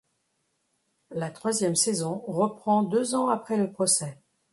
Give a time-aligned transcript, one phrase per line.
[1.11, 4.17] La troisième saison reprend deux ans après le procès.